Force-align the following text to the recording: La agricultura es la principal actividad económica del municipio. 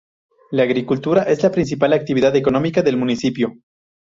La 0.49 0.63
agricultura 0.63 1.21
es 1.29 1.43
la 1.43 1.51
principal 1.51 1.93
actividad 1.93 2.35
económica 2.35 2.81
del 2.81 2.97
municipio. 2.97 3.53